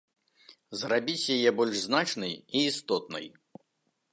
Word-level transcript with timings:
Зрабіць 0.79 1.33
яе 1.37 1.51
больш 1.59 1.77
значнай 1.85 2.33
і 2.55 2.65
істотнай. 2.71 3.25